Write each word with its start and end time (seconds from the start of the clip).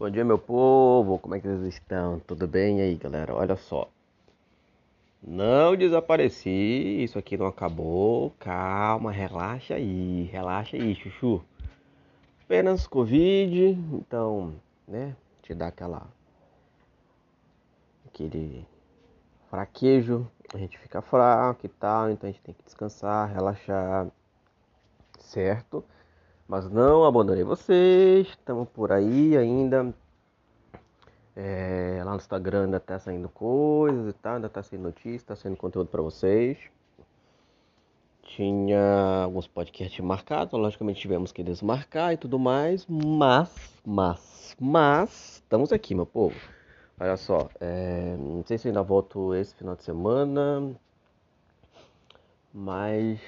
Bom 0.00 0.08
dia, 0.08 0.24
meu 0.24 0.38
povo. 0.38 1.18
Como 1.18 1.34
é 1.34 1.40
que 1.40 1.46
vocês 1.46 1.74
estão? 1.74 2.18
Tudo 2.20 2.48
bem 2.48 2.78
e 2.78 2.80
aí, 2.80 2.94
galera? 2.94 3.34
Olha 3.34 3.54
só. 3.54 3.86
Não 5.22 5.76
desapareci. 5.76 7.04
Isso 7.04 7.18
aqui 7.18 7.36
não 7.36 7.44
acabou. 7.44 8.30
Calma, 8.38 9.12
relaxa 9.12 9.74
aí. 9.74 10.22
Relaxa 10.32 10.78
aí, 10.78 10.94
chuchu. 10.94 11.44
Apenas 12.42 12.86
Covid. 12.86 13.76
Então, 13.92 14.54
né? 14.88 15.14
Te 15.42 15.52
dá 15.52 15.66
aquela. 15.66 16.06
Aquele 18.06 18.66
fraquejo. 19.50 20.26
A 20.54 20.56
gente 20.56 20.78
fica 20.78 21.02
fraco 21.02 21.66
e 21.66 21.68
tal. 21.68 22.10
Então 22.10 22.26
a 22.26 22.32
gente 22.32 22.42
tem 22.42 22.54
que 22.54 22.64
descansar, 22.64 23.30
relaxar. 23.30 24.08
Certo? 25.18 25.84
Mas 26.50 26.68
não 26.68 27.04
abandonei 27.04 27.44
vocês, 27.44 28.26
estamos 28.26 28.68
por 28.70 28.90
aí 28.90 29.36
ainda. 29.36 29.94
É, 31.36 32.02
lá 32.04 32.10
no 32.10 32.16
Instagram 32.16 32.64
ainda 32.64 32.80
tá 32.80 32.98
saindo 32.98 33.28
coisas 33.28 34.08
e 34.08 34.12
tal, 34.14 34.34
ainda 34.34 34.48
tá 34.48 34.60
saindo 34.60 34.82
notícias, 34.82 35.22
tá 35.22 35.36
saindo 35.36 35.56
conteúdo 35.56 35.88
para 35.88 36.02
vocês. 36.02 36.58
Tinha 38.24 39.22
alguns 39.22 39.46
podcasts 39.46 40.00
marcados, 40.00 40.58
logicamente 40.58 41.00
tivemos 41.00 41.30
que 41.30 41.44
desmarcar 41.44 42.14
e 42.14 42.16
tudo 42.16 42.36
mais, 42.36 42.84
mas, 42.88 43.80
mas, 43.86 44.56
mas, 44.58 45.34
estamos 45.34 45.72
aqui, 45.72 45.94
meu 45.94 46.04
povo. 46.04 46.34
Olha 46.98 47.16
só, 47.16 47.48
é, 47.60 48.16
não 48.18 48.42
sei 48.44 48.58
se 48.58 48.66
ainda 48.66 48.82
volto 48.82 49.36
esse 49.36 49.54
final 49.54 49.76
de 49.76 49.84
semana, 49.84 50.74
mas 52.52 53.20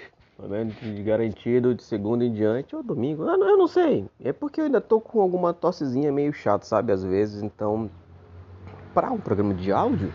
menos 0.48 0.74
de 0.76 1.02
garantido 1.02 1.74
de 1.74 1.82
segunda 1.82 2.24
em 2.24 2.32
diante 2.32 2.74
ou 2.74 2.82
domingo. 2.82 3.24
Eu 3.24 3.38
não, 3.38 3.48
eu 3.48 3.58
não 3.58 3.68
sei. 3.68 4.06
É 4.22 4.32
porque 4.32 4.60
eu 4.60 4.64
ainda 4.64 4.80
tô 4.80 5.00
com 5.00 5.20
alguma 5.20 5.52
tossezinha 5.52 6.10
meio 6.12 6.32
chata, 6.32 6.64
sabe? 6.64 6.92
Às 6.92 7.04
vezes, 7.04 7.42
então. 7.42 7.90
Para 8.94 9.10
um 9.10 9.18
programa 9.18 9.54
de 9.54 9.72
áudio, 9.72 10.12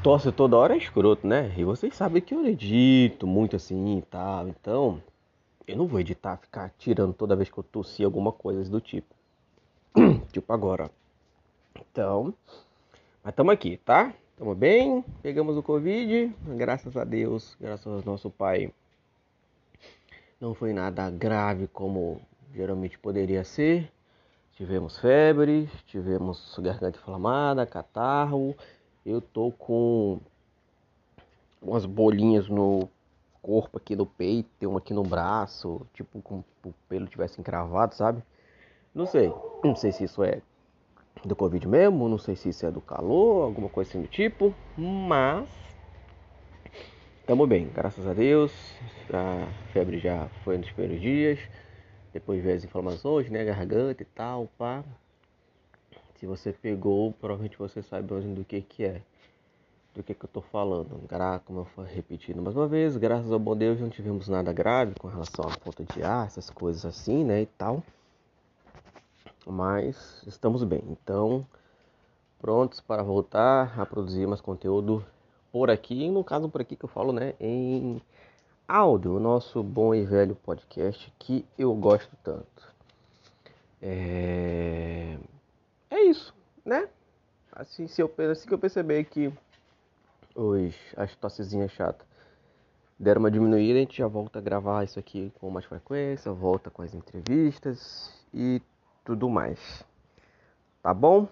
tosse 0.00 0.30
toda 0.30 0.56
hora 0.56 0.74
é 0.74 0.78
escroto, 0.78 1.26
né? 1.26 1.52
E 1.56 1.64
vocês 1.64 1.96
sabem 1.96 2.22
que 2.22 2.32
eu 2.32 2.46
edito 2.46 3.26
muito 3.26 3.56
assim 3.56 3.98
e 3.98 4.02
tal. 4.02 4.46
Então, 4.46 5.02
eu 5.66 5.76
não 5.76 5.86
vou 5.86 5.98
editar, 5.98 6.36
ficar 6.36 6.70
tirando 6.78 7.12
toda 7.12 7.34
vez 7.34 7.50
que 7.50 7.58
eu 7.58 7.64
tossi 7.64 8.04
alguma 8.04 8.30
coisa 8.30 8.70
do 8.70 8.80
tipo. 8.80 9.12
tipo 10.30 10.52
agora. 10.52 10.88
Então, 11.74 12.32
mas 13.24 13.32
estamos 13.32 13.52
aqui, 13.52 13.76
tá? 13.78 14.12
Estamos 14.30 14.56
bem, 14.56 15.04
pegamos 15.22 15.56
o 15.56 15.62
Covid, 15.62 16.32
graças 16.56 16.96
a 16.96 17.04
Deus, 17.04 17.56
graças 17.60 17.86
ao 17.86 18.02
nosso 18.04 18.30
Pai 18.30 18.72
não 20.44 20.52
foi 20.54 20.74
nada 20.74 21.08
grave 21.08 21.66
como 21.66 22.20
geralmente 22.54 22.98
poderia 22.98 23.42
ser. 23.42 23.90
Tivemos 24.52 24.98
febre, 24.98 25.70
tivemos 25.86 26.54
garganta 26.58 26.98
inflamada, 26.98 27.64
catarro. 27.64 28.54
Eu 29.06 29.22
tô 29.22 29.50
com 29.50 30.20
umas 31.62 31.86
bolinhas 31.86 32.46
no 32.46 32.90
corpo 33.40 33.78
aqui 33.78 33.96
do 33.96 34.04
peito, 34.04 34.48
tem 34.58 34.68
uma 34.68 34.78
aqui 34.78 34.92
no 34.92 35.02
braço, 35.02 35.80
tipo 35.94 36.20
como 36.20 36.44
o 36.64 36.72
pelo 36.90 37.06
tivesse 37.06 37.40
encravado, 37.40 37.94
sabe? 37.94 38.22
Não 38.94 39.06
sei. 39.06 39.32
Não 39.64 39.74
sei 39.74 39.92
se 39.92 40.04
isso 40.04 40.22
é 40.22 40.42
do 41.24 41.34
Covid 41.34 41.66
mesmo, 41.66 42.06
não 42.06 42.18
sei 42.18 42.36
se 42.36 42.50
isso 42.50 42.66
é 42.66 42.70
do 42.70 42.82
calor, 42.82 43.44
alguma 43.44 43.70
coisa 43.70 43.90
assim 43.90 44.02
do 44.02 44.08
tipo, 44.08 44.54
mas 44.76 45.48
Tamo 47.26 47.46
bem, 47.46 47.70
graças 47.74 48.06
a 48.06 48.12
Deus. 48.12 48.52
A 49.10 49.46
febre 49.72 49.98
já 49.98 50.28
foi 50.44 50.58
nos 50.58 50.70
primeiros 50.70 51.00
dias. 51.00 51.38
Depois 52.12 52.42
veio 52.42 52.54
as 52.54 52.64
inflamações, 52.64 53.30
né? 53.30 53.42
Garganta 53.42 54.02
e 54.02 54.04
tal, 54.04 54.46
pá. 54.58 54.84
Se 56.16 56.26
você 56.26 56.52
pegou, 56.52 57.14
provavelmente 57.14 57.56
você 57.56 57.80
sabe 57.82 58.08
do 58.08 58.44
que 58.44 58.60
que 58.60 58.84
é. 58.84 59.00
Do 59.94 60.02
que 60.02 60.12
que 60.12 60.22
eu 60.22 60.28
tô 60.28 60.42
falando. 60.42 61.00
Como 61.46 61.66
eu 61.78 61.84
repetindo 61.84 62.42
mais 62.42 62.54
uma 62.54 62.68
vez, 62.68 62.94
graças 62.98 63.32
ao 63.32 63.38
bom 63.38 63.56
Deus 63.56 63.80
não 63.80 63.88
tivemos 63.88 64.28
nada 64.28 64.52
grave 64.52 64.94
com 65.00 65.08
relação 65.08 65.46
à 65.46 65.50
falta 65.50 65.82
de 65.82 66.02
ar, 66.02 66.26
essas 66.26 66.50
coisas 66.50 66.84
assim, 66.84 67.24
né? 67.24 67.40
E 67.40 67.46
tal. 67.46 67.82
Mas 69.46 70.22
estamos 70.26 70.62
bem. 70.62 70.82
Então, 70.90 71.46
prontos 72.38 72.82
para 72.82 73.02
voltar 73.02 73.80
a 73.80 73.86
produzir 73.86 74.26
mais 74.26 74.42
conteúdo 74.42 75.02
por 75.54 75.70
aqui, 75.70 76.10
no 76.10 76.24
caso 76.24 76.48
por 76.48 76.60
aqui 76.60 76.74
que 76.74 76.84
eu 76.84 76.88
falo, 76.88 77.12
né, 77.12 77.34
em 77.38 78.02
áudio, 78.66 79.18
o 79.18 79.20
nosso 79.20 79.62
bom 79.62 79.94
e 79.94 80.04
velho 80.04 80.34
podcast 80.34 81.14
que 81.16 81.46
eu 81.56 81.72
gosto 81.76 82.10
tanto. 82.24 82.74
É, 83.80 85.16
é 85.88 86.02
isso, 86.06 86.34
né? 86.64 86.88
Assim, 87.52 87.86
se 87.86 88.02
eu, 88.02 88.12
assim 88.32 88.48
que 88.48 88.52
eu 88.52 88.58
perceber 88.58 89.04
que 89.04 89.32
os, 90.34 90.74
as 90.96 91.14
tossezinhas 91.14 91.70
chatas 91.70 92.04
deram 92.98 93.20
uma 93.20 93.30
diminuída, 93.30 93.78
a 93.78 93.82
gente 93.82 93.98
já 93.98 94.08
volta 94.08 94.40
a 94.40 94.42
gravar 94.42 94.82
isso 94.82 94.98
aqui 94.98 95.32
com 95.38 95.50
mais 95.50 95.66
frequência, 95.66 96.32
volta 96.32 96.68
com 96.68 96.82
as 96.82 96.92
entrevistas 96.94 98.12
e 98.32 98.60
tudo 99.04 99.30
mais. 99.30 99.84
Tá 100.82 100.92
bom? 100.92 101.28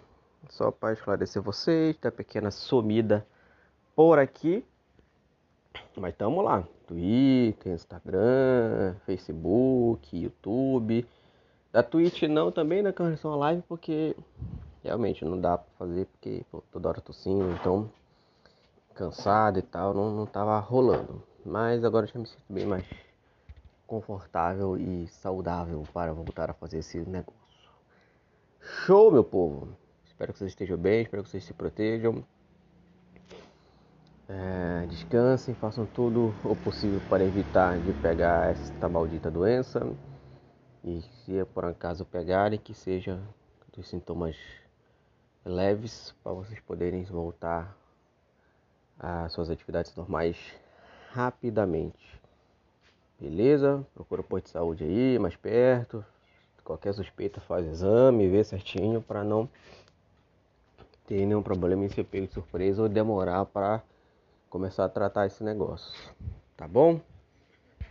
Só 0.48 0.70
para 0.70 0.92
esclarecer 0.92 1.42
vocês, 1.42 1.96
da 1.96 2.12
pequena 2.12 2.52
sumida 2.52 3.26
por 3.94 4.18
aqui. 4.18 4.64
Mas 5.96 6.12
estamos 6.12 6.44
lá. 6.44 6.66
Twitter, 6.86 7.72
Instagram, 7.72 8.94
Facebook, 9.06 10.16
YouTube. 10.16 11.06
Da 11.72 11.82
Twitch 11.82 12.22
não 12.24 12.52
também, 12.52 12.82
né? 12.82 12.92
Com 12.92 13.04
relação 13.04 13.32
à 13.32 13.36
live, 13.36 13.62
porque 13.62 14.14
realmente 14.82 15.24
não 15.24 15.40
dá 15.40 15.56
pra 15.56 15.70
fazer, 15.78 16.06
porque 16.06 16.44
pô, 16.50 16.62
toda 16.70 16.88
hora 16.88 17.00
tossindo, 17.00 17.50
então 17.52 17.90
cansado 18.94 19.58
e 19.58 19.62
tal, 19.62 19.94
não, 19.94 20.14
não 20.14 20.26
tava 20.26 20.58
rolando. 20.58 21.22
Mas 21.44 21.82
agora 21.84 22.06
já 22.06 22.18
me 22.18 22.26
sinto 22.26 22.44
bem 22.48 22.66
mais 22.66 22.84
confortável 23.86 24.76
e 24.76 25.08
saudável 25.08 25.82
para 25.92 26.12
voltar 26.12 26.50
a 26.50 26.54
fazer 26.54 26.78
esse 26.78 26.98
negócio. 27.00 27.40
Show, 28.60 29.10
meu 29.10 29.24
povo! 29.24 29.68
Espero 30.04 30.32
que 30.32 30.38
vocês 30.38 30.52
estejam 30.52 30.76
bem, 30.76 31.02
espero 31.02 31.22
que 31.22 31.30
vocês 31.30 31.44
se 31.44 31.52
protejam. 31.54 32.24
É, 34.34 34.86
descansem, 34.86 35.54
façam 35.54 35.84
tudo 35.84 36.34
o 36.42 36.56
possível 36.56 37.02
para 37.06 37.22
evitar 37.22 37.78
de 37.78 37.92
pegar 38.00 38.50
esta 38.50 38.88
maldita 38.88 39.30
doença. 39.30 39.86
E 40.82 41.02
se 41.02 41.44
por 41.52 41.66
acaso 41.66 42.06
pegarem, 42.06 42.58
que 42.58 42.72
seja 42.72 43.20
dos 43.76 43.86
sintomas 43.90 44.34
leves 45.44 46.14
para 46.24 46.32
vocês 46.32 46.58
poderem 46.60 47.04
voltar 47.04 47.76
às 48.98 49.32
suas 49.32 49.50
atividades 49.50 49.94
normais 49.94 50.38
rapidamente. 51.10 52.18
Beleza? 53.20 53.86
Procura 53.92 54.22
o 54.22 54.24
posto 54.24 54.46
de 54.46 54.50
saúde 54.50 54.84
aí, 54.84 55.18
mais 55.18 55.36
perto. 55.36 56.02
Qualquer 56.64 56.94
suspeita 56.94 57.38
faz 57.42 57.66
exame, 57.66 58.30
vê 58.30 58.42
certinho 58.42 59.02
para 59.02 59.22
não 59.22 59.46
ter 61.06 61.26
nenhum 61.26 61.42
problema 61.42 61.84
em 61.84 61.90
ser 61.90 62.04
pego 62.04 62.28
de 62.28 62.32
surpresa 62.32 62.82
ou 62.82 62.88
demorar 62.88 63.44
para 63.44 63.82
começar 64.52 64.84
a 64.84 64.88
tratar 64.88 65.26
esse 65.26 65.42
negócio, 65.42 65.90
tá 66.54 66.68
bom? 66.68 67.00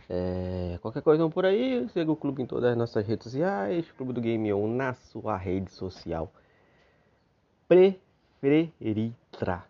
É, 0.08 0.78
qualquer 0.80 1.02
coisa 1.02 1.28
por 1.28 1.44
aí, 1.44 1.88
siga 1.88 2.12
o 2.12 2.14
clube 2.14 2.40
em 2.40 2.46
todas 2.46 2.70
as 2.70 2.76
nossas 2.76 3.04
redes 3.04 3.24
sociais, 3.24 3.90
Clube 3.90 4.12
do 4.12 4.20
Game 4.20 4.52
On 4.52 4.68
na 4.68 4.94
sua 4.94 5.36
rede 5.36 5.72
social 5.72 6.32
preferida. 7.66 9.64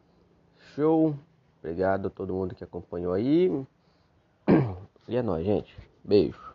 Show! 0.74 1.16
Obrigado 1.60 2.08
a 2.08 2.10
todo 2.10 2.34
mundo 2.34 2.54
que 2.54 2.62
acompanhou 2.62 3.14
aí. 3.14 3.50
E 5.08 5.16
é 5.16 5.22
nóis, 5.22 5.44
gente. 5.44 5.76
Beijo. 6.04 6.51